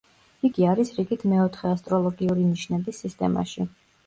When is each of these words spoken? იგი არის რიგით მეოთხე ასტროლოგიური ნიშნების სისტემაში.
იგი 0.47 0.63
არის 0.69 0.91
რიგით 0.95 1.25
მეოთხე 1.33 1.67
ასტროლოგიური 1.73 2.47
ნიშნების 2.47 3.05
სისტემაში. 3.05 3.69